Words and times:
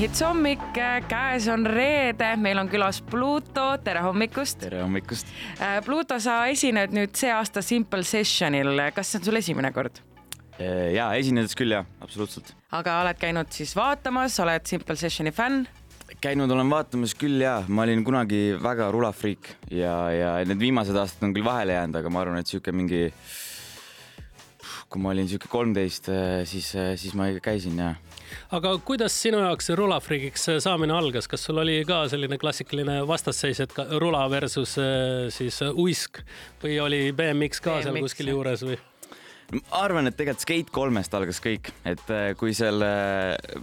mehitshommik, 0.00 0.62
käes 1.10 1.44
on 1.52 1.66
reede, 1.68 2.30
meil 2.40 2.56
on 2.56 2.68
külas 2.72 3.02
Pluto, 3.04 3.66
tere 3.84 4.00
hommikust. 4.00 4.62
tere 4.62 4.78
hommikust. 4.80 5.28
Pluto, 5.84 6.16
sa 6.24 6.38
esined 6.48 6.94
nüüd 6.96 7.12
see 7.20 7.28
aasta 7.28 7.60
Simple 7.60 8.00
Sessionil, 8.08 8.80
kas 8.96 9.10
see 9.12 9.20
on 9.20 9.26
sul 9.28 9.36
esimene 9.42 9.72
kord? 9.76 10.00
ja 10.94 11.10
esinedes 11.20 11.52
küll 11.56 11.74
jah, 11.76 11.84
absoluutselt. 12.00 12.54
aga 12.72 12.96
oled 13.02 13.20
käinud 13.20 13.52
siis 13.52 13.74
vaatamas, 13.76 14.38
oled 14.40 14.64
Simple 14.72 14.96
Sessioni 14.96 15.34
fänn? 15.36 15.66
käinud 16.24 16.48
olen 16.48 16.72
vaatamas 16.72 17.12
küll 17.20 17.44
ja 17.44 17.58
ma 17.68 17.84
olin 17.84 18.00
kunagi 18.04 18.56
väga 18.56 18.88
rulafriik 18.96 19.52
ja, 19.68 19.94
ja 20.16 20.32
need 20.48 20.64
viimased 20.64 20.96
aastad 20.96 21.28
on 21.28 21.36
küll 21.36 21.44
vahele 21.44 21.76
jäänud, 21.76 22.00
aga 22.00 22.14
ma 22.16 22.24
arvan, 22.24 22.40
et 22.40 22.48
sihuke 22.48 22.72
mingi, 22.72 23.10
kui 24.88 25.02
ma 25.02 25.14
olin 25.14 25.28
sihuke 25.30 25.50
kolmteist, 25.50 26.10
siis, 26.50 26.72
siis 27.00 27.16
ma 27.18 27.30
käisin 27.42 27.78
ja 27.80 27.94
aga 28.54 28.74
kuidas 28.86 29.14
sinu 29.22 29.40
jaoks 29.42 29.72
rulafriigiks 29.78 30.46
saamine 30.62 30.94
algas, 30.94 31.28
kas 31.30 31.44
sul 31.46 31.58
oli 31.62 31.80
ka 31.88 32.04
selline 32.10 32.38
klassikaline 32.40 33.00
vastasseis, 33.08 33.62
et 33.64 33.74
rula 34.02 34.22
versus 34.30 34.76
siis 35.34 35.60
uisk 35.72 36.22
või 36.62 36.78
oli 36.82 37.02
BMX 37.16 37.62
ka 37.64 37.78
BMX, 37.78 37.88
seal 37.88 38.00
kuskil 38.06 38.32
juures 38.34 38.64
või? 38.68 38.78
ma 39.50 39.80
arvan, 39.82 40.06
et 40.06 40.14
tegelikult 40.14 40.44
Skate 40.44 40.74
kolmest 40.74 41.14
algas 41.16 41.40
kõik, 41.42 41.72
et 41.88 42.12
kui 42.38 42.54
seal 42.56 42.84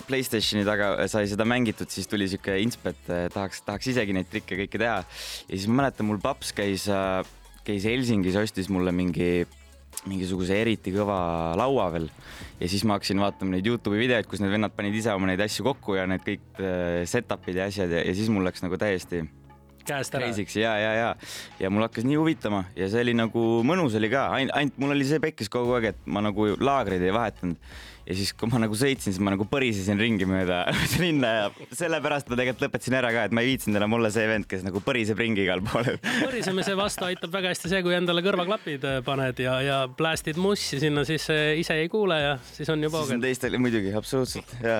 Playstationi 0.07 0.65
taga 0.67 1.07
sai 1.11 1.29
seda 1.31 1.47
mängitud, 1.47 1.89
siis 1.93 2.09
tuli 2.11 2.27
sihuke 2.27 2.57
insp, 2.63 2.89
et 2.91 3.13
tahaks, 3.33 3.63
tahaks 3.67 3.93
isegi 3.93 4.15
neid 4.15 4.27
trikke 4.31 4.59
kõike 4.65 4.81
teha. 4.81 4.99
ja 5.03 5.53
siis 5.53 5.69
ma 5.71 5.83
mäletan, 5.83 6.09
mul 6.09 6.19
paps 6.23 6.51
käis, 6.57 6.89
käis 7.67 7.87
Helsingis, 7.87 8.35
ostis 8.39 8.67
mulle 8.73 8.91
mingi 8.95 9.47
mingisuguse 10.05 10.59
eriti 10.61 10.93
kõva 10.95 11.17
laua 11.59 11.89
veel. 11.95 12.07
Ja 12.61 12.69
siis 12.69 12.85
ma 12.87 12.97
hakkasin 12.97 13.19
vaatama 13.21 13.55
neid 13.55 13.67
Youtube'i 13.67 14.05
videoid, 14.05 14.29
kus 14.29 14.41
need 14.43 14.53
vennad 14.53 14.75
panid 14.77 14.95
ise 14.97 15.13
oma 15.13 15.29
neid 15.29 15.41
asju 15.43 15.65
kokku 15.67 15.97
ja 15.97 16.05
need 16.09 16.23
kõik 16.25 16.61
set-up'id 17.09 17.59
ja 17.59 17.67
asjad 17.71 17.91
ja, 17.91 18.05
ja 18.05 18.15
siis 18.17 18.31
mul 18.33 18.47
läks 18.47 18.63
nagu 18.65 18.79
täiesti 18.81 19.25
käest 19.87 20.15
ära. 20.17 20.29
ja, 20.29 20.77
ja, 20.83 20.93
ja, 21.01 21.09
ja 21.59 21.73
mul 21.73 21.87
hakkas 21.87 22.07
nii 22.07 22.19
huvitama 22.19 22.65
ja 22.77 22.89
see 22.91 23.03
oli 23.05 23.17
nagu 23.17 23.47
mõnus 23.67 23.97
oli 23.99 24.11
ka, 24.13 24.29
ainult, 24.37 24.55
ainult 24.57 24.81
mul 24.81 24.95
oli 24.97 25.07
see 25.07 25.21
pekkis 25.23 25.51
kogu 25.53 25.77
aeg, 25.77 25.93
et 25.93 26.09
ma 26.09 26.23
nagu 26.25 26.51
laagreid 26.59 27.03
ei 27.05 27.15
vahetanud 27.15 27.77
ja 28.07 28.15
siis, 28.15 28.31
kui 28.37 28.47
ma 28.49 28.59
nagu 28.61 28.75
sõitsin, 28.77 29.11
siis 29.11 29.19
ma 29.23 29.33
nagu 29.33 29.45
põrisesin 29.49 29.99
ringi 29.99 30.27
mööda 30.29 30.61
linna 31.03 31.31
ja 31.33 31.47
sellepärast 31.75 32.29
ma 32.31 32.39
tegelikult 32.39 32.67
lõpetasin 32.67 32.95
ära 32.99 33.11
ka, 33.13 33.25
et 33.27 33.35
ma 33.35 33.43
ei 33.43 33.51
viitsinud 33.51 33.79
enam 33.79 33.97
olla 33.97 34.11
see 34.13 34.27
vend, 34.29 34.47
kes 34.49 34.63
nagu 34.65 34.81
põriseb 34.83 35.19
ringi 35.19 35.43
igal 35.43 35.63
pool. 35.65 35.89
põrisemise 36.27 36.75
vastu 36.79 37.07
aitab 37.09 37.33
väga 37.35 37.51
hästi 37.51 37.71
see, 37.73 37.83
kui 37.85 37.95
endale 37.97 38.23
kõrvaklapid 38.25 38.87
äh, 38.87 38.99
paned 39.07 39.43
ja, 39.43 39.57
ja 39.65 39.79
plästid 39.99 40.39
mussi 40.41 40.79
sinna, 40.83 41.03
siis 41.07 41.27
äh, 41.33 41.59
ise 41.59 41.75
ei 41.81 41.91
kuule 41.91 42.19
ja 42.21 42.37
siis 42.53 42.71
on 42.71 42.83
ju 42.83 42.91
pooged. 42.93 43.11
siis 43.11 43.19
on 43.19 43.27
teistel 43.27 43.59
muidugi, 43.61 43.91
absoluutselt, 43.97 44.55
ja 44.63 44.79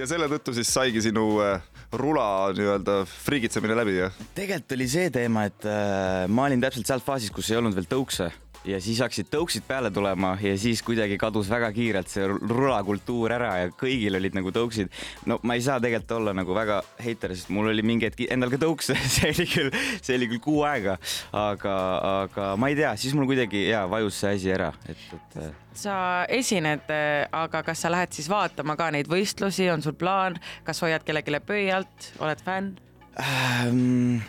ja 0.00 0.08
selle 0.08 0.30
tõttu 0.32 0.56
siis 0.56 0.72
saigi 0.72 1.04
sinu 1.04 1.26
äh, 1.44 1.60
rula 2.00 2.50
nii-öelda 2.56 3.02
friigitsemine 3.10 3.69
läbi, 3.78 3.96
jah? 4.00 4.20
tegelikult 4.36 4.76
oli 4.78 4.86
see 4.90 5.10
teema, 5.14 5.48
et 5.50 5.66
äh, 5.68 6.28
ma 6.28 6.48
olin 6.48 6.62
täpselt 6.62 6.88
seal 6.90 7.02
faasis, 7.04 7.32
kus 7.34 7.50
ei 7.52 7.60
olnud 7.60 7.76
veel 7.76 7.90
tõukse. 7.90 8.30
Ja 8.68 8.76
siis 8.82 8.98
hakkasid 9.00 9.30
tõuksid 9.32 9.64
peale 9.64 9.88
tulema 9.92 10.34
ja 10.44 10.52
siis 10.60 10.82
kuidagi 10.84 11.16
kadus 11.20 11.48
väga 11.48 11.70
kiirelt 11.72 12.10
see 12.12 12.26
rulakultuur 12.28 13.32
ära 13.32 13.54
ja 13.62 13.70
kõigil 13.72 14.18
olid 14.18 14.36
nagu 14.36 14.52
tõuksid. 14.52 14.90
no 15.30 15.38
ma 15.48 15.56
ei 15.56 15.64
saa 15.64 15.78
tegelikult 15.80 16.12
olla 16.18 16.34
nagu 16.36 16.54
väga 16.54 16.82
heiter, 17.00 17.32
sest 17.32 17.48
mul 17.56 17.70
oli 17.72 17.84
mingi 17.86 18.10
hetk 18.10 18.20
endal 18.28 18.52
ka 18.52 18.60
tõuks 18.60 18.92
see 19.14 19.30
oli 19.32 19.46
küll, 19.48 19.70
see 20.02 20.18
oli 20.18 20.28
küll 20.34 20.42
kuu 20.44 20.60
aega, 20.68 20.98
aga, 21.32 21.78
aga 22.26 22.50
ma 22.60 22.68
ei 22.68 22.76
tea, 22.76 22.92
siis 23.00 23.16
mul 23.16 23.30
kuidagi 23.30 23.64
ja 23.70 23.86
vajus 23.88 24.20
see 24.20 24.36
asi 24.36 24.52
ära, 24.52 24.68
et, 24.84 25.08
et. 25.16 25.40
Äh, 25.40 25.56
sa 25.80 25.96
esined, 26.28 26.92
aga 27.32 27.64
kas 27.64 27.80
sa 27.80 27.88
lähed 27.94 28.12
siis 28.12 28.28
vaatama 28.28 28.76
ka 28.76 28.90
neid 28.92 29.08
võistlusi, 29.08 29.70
on 29.72 29.80
sul 29.80 29.96
plaan, 29.96 30.36
kas 30.68 30.84
hoiad 30.84 31.06
kellelegi 31.06 31.40
pöialt, 31.48 32.12
oled 32.20 32.44
fänn 32.44 32.76
ähm,? 33.18 34.20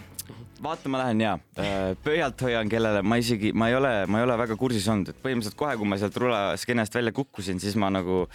vaatama 0.62 1.00
lähen 1.02 1.22
ja 1.22 1.38
äh, 1.58 1.98
pöialt 2.04 2.42
hoian 2.46 2.70
kellele, 2.70 3.02
ma 3.02 3.18
isegi, 3.18 3.50
ma 3.54 3.72
ei 3.72 3.76
ole, 3.76 3.94
ma 4.06 4.20
ei 4.20 4.28
ole 4.28 4.38
väga 4.38 4.58
kursis 4.60 4.86
olnud, 4.94 5.10
et 5.10 5.22
põhimõtteliselt 5.24 5.58
kohe, 5.58 5.74
kui 5.80 5.90
ma 5.90 5.98
sealt 5.98 6.18
rulaskeenest 6.22 6.98
välja 6.98 7.14
kukkusin, 7.18 7.60
siis 7.64 7.78
ma 7.82 7.90
nagu 7.94 8.28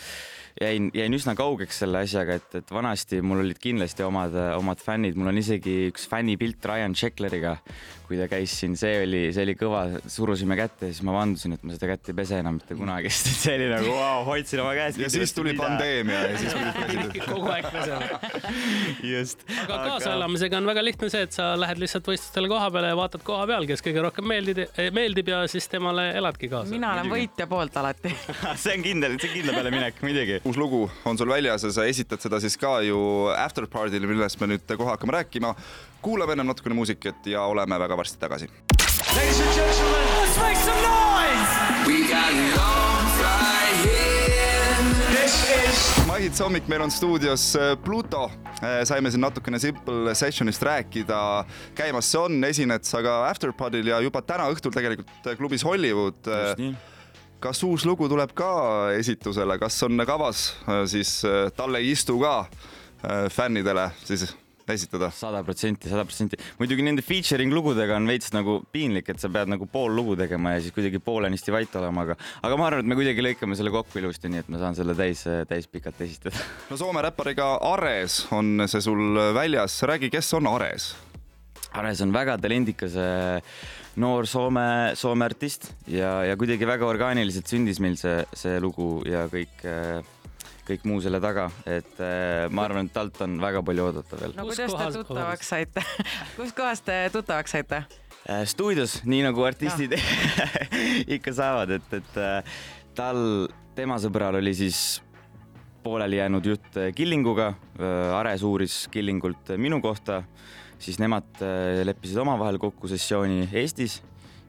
jäin, 0.61 0.91
jäin 0.94 1.17
üsna 1.17 1.34
kaugeks 1.37 1.83
selle 1.83 2.03
asjaga, 2.06 2.39
et, 2.41 2.49
et 2.61 2.72
vanasti 2.72 3.21
mul 3.25 3.43
olid 3.44 3.61
kindlasti 3.61 4.05
omad, 4.06 4.34
omad 4.56 4.81
fännid, 4.83 5.19
mul 5.19 5.33
on 5.33 5.41
isegi 5.41 5.87
üks 5.91 6.09
fännipilt 6.11 6.65
Ryan 6.65 6.97
Checkleriga, 6.97 7.56
kui 8.06 8.19
ta 8.21 8.28
käis 8.31 8.53
siin, 8.55 8.77
see 8.78 9.00
oli, 9.03 9.21
see 9.34 9.43
oli 9.43 9.56
kõva, 9.59 9.83
surusime 10.11 10.56
kätte 10.59 10.89
ja 10.89 10.95
siis 10.95 11.03
ma 11.06 11.16
vandusin, 11.16 11.56
et 11.56 11.65
ma 11.66 11.75
seda 11.75 11.91
kätt 11.91 12.12
ei 12.12 12.16
pese 12.21 12.39
enam 12.41 12.61
mitte 12.61 12.77
kunagi, 12.78 13.11
sest 13.12 13.41
see 13.45 13.56
oli 13.59 13.69
nagu 13.72 13.91
vau 13.91 13.99
wow,, 13.99 14.27
hoidsin 14.28 14.62
oma 14.62 14.75
käes. 14.78 15.00
ja 15.00 15.11
siis 15.12 15.34
tuli 15.37 15.56
pandeemia 15.59 16.22
ja 16.31 16.41
siis 16.41 16.55
pidid 16.78 17.19
kogu 17.33 17.50
aeg 17.53 17.69
pesema. 17.75 18.21
just. 19.15 19.43
aga 19.66 19.81
kaasaelamisega 19.91 20.61
on 20.62 20.71
väga 20.71 20.87
lihtne 20.87 21.11
see, 21.12 21.27
et 21.27 21.37
sa 21.37 21.50
lähed 21.59 21.83
lihtsalt 21.83 22.09
võistlustele 22.09 22.50
koha 22.53 22.71
peale 22.72 22.95
ja 22.95 22.99
vaatad 22.99 23.27
koha 23.27 23.49
peal, 23.50 23.69
kes 23.69 23.84
kõige 23.84 24.06
rohkem 24.06 24.31
meeldib, 24.31 24.62
meeldib 24.95 25.33
ja 25.34 25.43
siis 25.50 25.66
temale 25.72 26.09
eladki 26.16 26.49
kaasa. 26.53 26.72
mina 26.72 26.95
olen 26.95 27.11
võitja 27.12 27.50
poolt 27.50 27.77
alati 27.83 28.15
see 28.55 28.78
on 28.78 28.87
kindel, 28.87 29.19
see 29.19 29.33
on 29.33 29.39
kindla 29.41 29.59
peale 29.59 29.75
minek 29.75 30.00
muidugi 30.06 30.41
uus 30.47 30.57
lugu 30.57 30.87
on 31.05 31.19
sul 31.19 31.29
väljas 31.29 31.65
ja 31.67 31.73
sa 31.75 31.84
esitad 31.91 32.23
seda 32.23 32.39
siis 32.43 32.55
ka 32.61 32.79
ju 32.87 32.99
after 33.34 33.67
party'l, 33.67 34.07
millest 34.07 34.39
me 34.41 34.53
nüüd 34.53 34.77
kohe 34.79 34.93
hakkame 34.93 35.19
rääkima. 35.19 35.55
kuulame 36.03 36.37
ennem 36.37 36.47
natukene 36.47 36.75
muusikat 36.79 37.27
ja 37.27 37.43
oleme 37.51 37.79
väga 37.79 37.97
varsti 37.97 38.19
tagasi. 38.19 38.47
Ladies 39.17 39.41
and 39.41 39.55
gentlemen, 39.57 40.07
let's 40.21 40.39
make 40.39 40.61
some 40.62 40.83
noise! 40.87 41.53
We 41.89 42.07
got 42.07 42.33
long 42.55 43.07
right 43.25 43.77
here. 43.83 44.77
This 45.11 45.34
is 45.51 46.07
Mahits 46.07 46.41
hommik, 46.41 46.69
meil 46.69 46.83
on 46.83 46.91
stuudios 46.91 47.57
äh, 47.57 47.77
Pluto. 47.84 48.31
Äh, 48.63 48.84
saime 48.84 49.11
siin 49.11 49.21
natukene 49.27 49.59
Simple 49.59 50.15
Sessionist 50.15 50.63
rääkida. 50.63 51.45
käimas 51.75 52.13
see 52.13 52.21
on, 52.21 52.45
esined 52.45 52.87
sa 52.87 53.03
ka 53.03 53.25
Afterpodil 53.31 53.87
ja 53.91 54.01
juba 54.01 54.23
täna 54.23 54.47
õhtul 54.53 54.75
tegelikult 54.75 55.34
klubis 55.39 55.65
Hollywood. 55.65 56.23
just 56.23 56.63
nii 56.63 56.77
kas 57.42 57.62
uus 57.66 57.84
lugu 57.86 58.08
tuleb 58.10 58.32
ka 58.36 58.50
esitusele, 58.97 59.58
kas 59.60 59.76
on 59.86 60.00
kavas 60.08 60.48
äh, 60.64 60.82
siis 60.88 61.20
äh, 61.24 61.47
Talle 61.56 61.82
ei 61.82 61.92
istu 61.92 62.19
ka 62.22 62.41
äh, 62.47 63.28
fännidele 63.32 63.91
siis 64.04 64.30
esitada? 64.66 65.10
sada 65.14 65.42
protsenti, 65.47 65.91
sada 65.91 66.04
protsenti. 66.04 66.38
muidugi 66.58 66.82
nende 66.86 67.04
featuring 67.06 67.52
lugudega 67.54 67.97
on 68.00 68.08
veits 68.08 68.32
nagu 68.34 68.58
piinlik, 68.72 69.12
et 69.12 69.22
sa 69.22 69.30
pead 69.32 69.52
nagu 69.52 69.69
pool 69.70 69.94
lugu 69.94 70.16
tegema 70.19 70.56
ja 70.56 70.64
siis 70.64 70.74
kuidagi 70.74 70.98
poolenisti 71.02 71.54
vait 71.54 71.76
olema, 71.78 72.06
aga, 72.06 72.16
aga 72.42 72.58
ma 72.58 72.69
arvan, 72.70 72.82
et 72.82 72.91
me 72.91 72.98
kuidagi 72.98 73.24
lõikame 73.24 73.58
selle 73.58 73.72
kokku 73.74 74.00
ilusti, 74.03 74.32
nii 74.32 74.42
et 74.42 74.50
ma 74.53 74.62
saan 74.62 74.78
selle 74.78 74.97
täis, 74.98 75.22
täispikalt 75.50 76.00
esitada. 76.06 76.42
no 76.70 76.80
Soome 76.80 77.04
räppariga 77.06 77.53
Ares 77.74 78.24
on 78.34 78.66
see 78.66 78.82
sul 78.82 79.20
väljas, 79.36 79.78
räägi, 79.86 80.10
kes 80.14 80.32
on 80.41 80.50
Ares? 80.56 80.94
Ares 81.76 82.00
on 82.04 82.12
väga 82.14 82.37
talendikas 82.41 82.97
noor 84.00 84.28
Soome, 84.28 84.94
Soome 84.97 85.26
artist 85.28 85.70
ja, 85.88 86.19
ja 86.26 86.37
kuidagi 86.41 86.69
väga 86.69 86.88
orgaaniliselt 86.88 87.48
sündis 87.48 87.81
meil 87.84 87.97
see, 88.00 88.19
see 88.37 88.59
lugu 88.62 89.00
ja 89.09 89.25
kõik, 89.32 89.64
kõik 90.66 90.86
muu 90.88 91.00
selle 91.04 91.20
taga, 91.22 91.47
et 91.69 92.00
äh, 92.03 92.47
ma 92.50 92.66
arvan, 92.66 92.88
et 92.88 92.94
talt 92.94 93.20
on 93.25 93.38
väga 93.42 93.62
palju 93.66 93.86
oodata 93.86 94.19
veel. 94.20 94.34
no 94.36 94.48
kuidas 94.48 94.75
te 94.75 94.88
tuttavaks 94.98 95.53
saite 95.54 95.84
kuskohast 96.38 96.86
te 96.88 96.98
tuttavaks 97.15 97.56
saite? 97.56 97.84
Äh, 98.26 98.42
stuudios, 98.50 99.00
nii 99.06 99.22
nagu 99.28 99.47
artistid 99.47 99.94
ikka 101.16 101.34
saavad, 101.36 101.76
et, 101.78 101.97
et 102.00 102.19
äh, 102.19 102.56
tal, 102.98 103.20
tema 103.78 104.00
sõbral 104.03 104.41
oli 104.41 104.54
siis 104.59 104.81
pooleli 105.86 106.19
jäänud 106.19 106.47
jutt 106.47 106.78
Killinguga. 106.94 107.52
Ares 108.19 108.42
uuris 108.42 108.88
Killingult 108.91 109.54
minu 109.56 109.78
kohta 109.80 110.24
siis 110.78 111.00
nemad 111.00 111.42
äh, 111.42 111.82
leppisid 111.86 112.20
omavahel 112.20 112.58
kokku 112.60 112.88
sessiooni 112.88 113.48
Eestis 113.52 114.00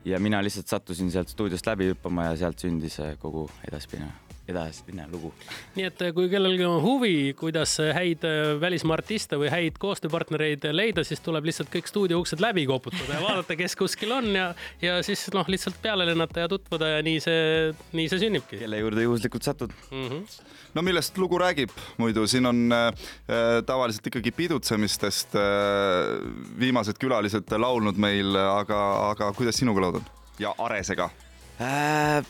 ja 0.05 0.19
mina 0.19 0.43
lihtsalt 0.43 0.67
sattusin 0.67 1.11
sealt 1.11 1.31
stuudiost 1.33 1.67
läbi 1.67 1.91
hüppama 1.91 2.31
ja 2.31 2.39
sealt 2.43 2.63
sündis 2.63 2.99
äh, 3.03 3.15
kogu 3.21 3.47
edaspidine 3.67 4.26
edasine 4.47 5.07
lugu. 5.11 5.33
nii 5.75 5.87
et 5.87 6.01
äh, 6.05 6.13
kui 6.15 6.29
kellelgi 6.31 6.65
on 6.67 6.81
huvi, 6.83 7.33
kuidas 7.37 7.77
häid 7.95 8.25
välismaa 8.61 8.97
artiste 8.97 9.39
või 9.39 9.51
häid 9.53 9.79
koostööpartnereid 9.81 10.67
leida, 10.71 11.03
siis 11.07 11.21
tuleb 11.23 11.49
lihtsalt 11.49 11.71
kõik 11.73 11.89
stuudio 11.89 12.21
uksed 12.23 12.41
läbi 12.43 12.65
koputada 12.69 13.17
ja 13.17 13.23
vaadata, 13.23 13.57
kes 13.59 13.77
kuskil 13.79 14.13
on 14.15 14.29
ja, 14.35 14.51
ja 14.81 14.99
siis 15.05 15.27
noh, 15.35 15.47
lihtsalt 15.51 15.79
peale 15.81 16.07
lennata 16.09 16.45
ja 16.45 16.51
tutvuda 16.51 16.97
ja 16.97 17.01
nii 17.05 17.23
see, 17.23 17.73
nii 17.97 18.07
see 18.11 18.23
sünnibki. 18.25 18.61
kelle 18.63 18.81
juurde 18.83 19.07
juhuslikult 19.07 19.47
satud 19.47 19.75
mm. 19.91 20.07
-hmm 20.07 20.55
no 20.77 20.83
millest 20.85 21.17
lugu 21.17 21.39
räägib 21.41 21.71
muidu, 21.97 22.27
siin 22.27 22.45
on 22.45 22.71
äh, 22.71 22.91
tavaliselt 23.65 24.07
ikkagi 24.07 24.31
pidutsemistest 24.31 25.35
äh, 25.35 25.41
viimased 26.59 26.99
külalised 27.01 27.55
laulnud 27.57 27.97
meil, 27.97 28.35
aga, 28.35 28.81
aga 29.11 29.31
kuidas 29.37 29.57
sinuga 29.57 29.87
lood 29.87 30.01
on 30.01 30.11
ja 30.39 30.53
Aresega 30.57 31.09
äh,? 31.61 32.23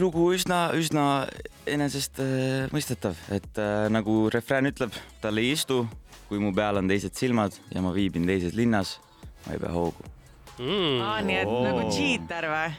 lugu 0.00 0.30
üsna, 0.36 0.68
üsna 0.76 1.26
enesestmõistetav 1.66 3.18
äh,, 3.28 3.36
et 3.40 3.60
äh, 3.60 3.86
nagu 3.92 4.24
refrään 4.32 4.70
ütleb, 4.72 4.96
tal 5.22 5.40
ei 5.42 5.52
istu, 5.54 5.84
kui 6.28 6.40
mu 6.42 6.54
peal 6.56 6.80
on 6.80 6.90
teised 6.90 7.16
silmad 7.18 7.56
ja 7.74 7.84
ma 7.84 7.94
viibin 7.96 8.26
teises 8.28 8.56
linnas, 8.56 8.98
ma 9.46 9.56
ei 9.56 9.62
pea 9.62 9.72
hoogu 9.74 10.10
mm.. 10.58 10.98
aa, 11.02 11.20
nii 11.26 11.38
et 11.42 11.52
oh. 11.52 11.62
nagu 11.66 11.86
cheater 11.90 12.50
või? 12.52 12.74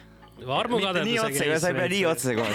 armu 0.59 0.81
mitte 0.81 1.05
nii 1.07 1.19
otse, 1.23 1.49
sa 1.63 1.71
ei 1.71 1.79
pea 1.79 1.89
nii 1.95 2.05
otse 2.11 2.35
kohe. 2.37 2.53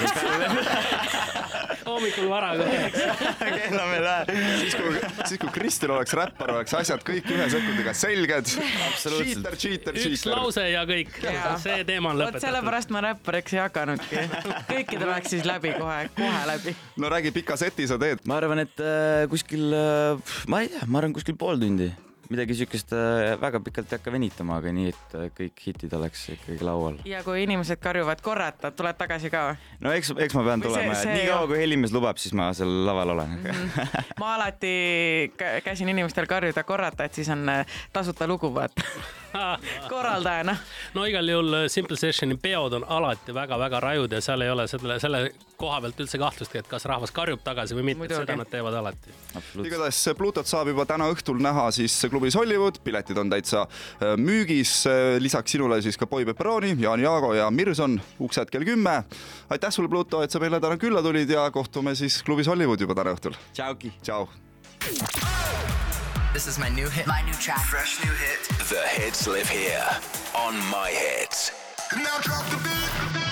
hommikul 1.95 2.29
vara 2.31 2.51
kohe. 2.59 2.81
kell 3.59 3.79
on 3.79 3.93
veel 3.93 4.07
vähe. 4.07 4.37
siis 4.63 4.77
kui, 4.79 5.03
siis 5.25 5.41
kui 5.43 5.53
Kristel 5.55 5.95
oleks 5.95 6.15
räppar, 6.19 6.55
oleks 6.57 6.75
asjad 6.81 7.05
kõik 7.07 7.31
ühe 7.35 7.49
sekundiga 7.53 7.95
selged. 7.97 8.53
Absoluutselt. 8.89 9.31
Cheater, 9.31 9.59
cheater, 9.65 10.01
üks 10.01 10.25
cheater. 10.25 10.35
lause 10.37 10.67
ja 10.71 10.85
kõik, 10.89 11.17
see 11.63 11.81
teema 11.89 12.13
on 12.15 12.23
lõpetatud. 12.23 12.47
sellepärast 12.47 12.95
ma 12.95 13.05
räppariks 13.09 13.57
ei 13.57 13.63
hakanudki. 13.65 14.27
kõikidel 14.71 15.09
oleks 15.09 15.35
siis 15.35 15.49
läbi 15.49 15.75
kohe, 15.79 16.03
kohe 16.19 16.45
läbi. 16.53 16.77
no 17.01 17.13
räägi, 17.13 17.35
pika 17.41 17.59
seti 17.61 17.89
sa 17.91 17.99
teed. 18.01 18.23
ma 18.31 18.41
arvan, 18.41 18.65
et 18.67 18.85
äh, 18.85 19.27
kuskil 19.31 19.71
äh,, 19.75 20.37
ma 20.51 20.65
ei 20.65 20.73
tea, 20.73 20.87
ma 20.87 21.03
arvan 21.03 21.17
kuskil 21.17 21.39
pool 21.41 21.61
tundi, 21.61 21.91
midagi 22.31 22.55
siukest 22.61 22.93
äh, 22.95 23.35
väga 23.41 23.61
pikalt 23.65 23.91
ei 23.93 23.99
hakka 23.99 24.13
venitama, 24.15 24.59
aga 24.61 24.73
nii, 24.75 24.93
et 24.93 25.15
äh, 25.19 25.29
kõik 25.37 25.63
hitid 25.67 25.95
oleks 25.99 26.23
ikkagi 26.37 26.61
laual. 26.67 26.99
ja 27.09 27.23
kui 27.27 27.43
inimesed 27.45 27.81
karjuvad 27.83 28.23
korrata, 28.25 28.71
tuled 28.77 28.99
tagasi 29.01 29.31
ka 29.33 29.45
või? 29.51 29.57
no 29.87 29.95
eks, 29.97 30.13
eks 30.17 30.37
ma 30.39 30.45
pean 30.47 30.63
Või 30.63 30.71
tulema, 30.71 30.99
et 31.01 31.13
nii 31.15 31.27
kaua 31.31 31.49
kui 31.51 31.59
helimees 31.63 31.95
lubab, 31.97 32.21
siis 32.23 32.35
ma 32.39 32.51
seal 32.57 32.71
laval 32.87 33.15
olen 33.17 33.35
ma 34.21 34.35
alati 34.37 34.75
kä- 35.37 35.57
käsin 35.67 35.91
inimestel 35.93 36.29
karjuda 36.31 36.63
korrata, 36.69 37.09
et 37.11 37.19
siis 37.19 37.31
on 37.35 37.49
äh, 37.51 37.81
tasuta 37.93 38.29
lugu, 38.31 38.53
vaata. 38.55 38.87
korraldajana. 39.93 40.57
no 40.95 41.05
igal 41.07 41.29
juhul 41.29 41.55
äh, 41.55 41.69
Simple 41.69 41.97
Sessioni 41.97 42.37
peod 42.37 42.73
on 42.79 42.85
alati 42.89 43.35
väga-väga 43.35 43.81
rajud 43.81 44.13
ja 44.13 44.21
seal 44.25 44.45
ei 44.45 44.51
ole 44.51 44.67
selle, 44.69 44.99
selle 45.03 45.23
koha 45.61 45.81
pealt 45.85 46.01
üldse 46.01 46.19
kahtlustki, 46.21 46.63
et 46.63 46.69
kas 46.71 46.87
rahvas 46.89 47.13
karjub 47.15 47.43
tagasi 47.45 47.77
või 47.77 47.91
mitte, 47.93 48.09
seda 48.15 48.37
nad 48.39 48.51
teevad 48.51 48.77
alati. 48.81 49.15
igatahes 49.65 50.03
Plutot 50.19 50.49
saab 50.49 50.73
juba 50.73 50.87
täna 50.89 51.09
õhtul 51.13 51.41
näha 51.43 51.69
siis 51.75 51.97
klubis 52.11 52.37
Hollywood, 52.39 52.81
piletid 52.85 53.19
on 53.21 53.33
täitsa 53.33 53.67
äh, 53.67 54.17
müügis. 54.17 54.85
lisaks 55.21 55.57
sinule 55.57 55.81
siis 55.83 55.99
ka 56.01 56.07
Boy 56.07 56.25
Pepperoni, 56.25 56.75
Jaan 56.81 57.01
Jaago 57.01 57.35
ja 57.35 57.51
Mirson, 57.51 58.01
uksed 58.21 58.51
kell 58.51 58.65
kümme. 58.65 59.03
aitäh 59.51 59.73
sulle, 59.73 59.89
Pluto, 59.89 60.23
et 60.23 60.31
sa 60.31 60.41
meile 60.41 60.61
täna 60.61 60.79
külla 60.81 61.03
tulid 61.03 61.31
ja 61.31 61.51
kohtume 61.51 61.95
siis 61.95 62.23
klubis 62.23 62.49
Hollywood 62.49 62.81
juba 62.81 62.95
täna 62.95 63.17
õhtul. 63.17 63.37
tšauki. 63.53 63.93
tšau. 64.03 64.29
This 66.33 66.47
is 66.47 66.59
my 66.59 66.69
new 66.69 66.89
hit. 66.89 67.07
My 67.07 67.23
new 67.23 67.35
track. 67.35 67.61
Fresh 67.67 68.03
new 68.05 68.11
hit. 68.13 68.49
The 68.69 68.83
hits 68.89 69.27
live 69.27 69.49
here 69.49 69.85
on 70.35 70.55
My 70.71 70.91
Hits. 70.91 71.53
Now 71.97 72.19
drop 72.21 72.49
the 72.51 72.57
beat. 72.57 73.30